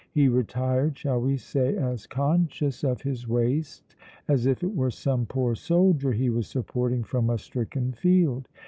He 0.09 0.27
retired, 0.29 0.97
shall 0.97 1.21
we 1.21 1.37
say, 1.37 1.75
as 1.77 2.07
conscious 2.07 2.83
of 2.83 3.03
his 3.03 3.27
waist 3.27 3.95
as 4.27 4.47
if 4.47 4.63
it 4.63 4.75
were 4.75 4.89
some 4.89 5.27
poor 5.27 5.53
soldier 5.53 6.11
he 6.11 6.31
was 6.31 6.47
supporting 6.47 7.03
from 7.03 7.29
a 7.29 7.37
stricken 7.37 7.91
field. 7.93 8.47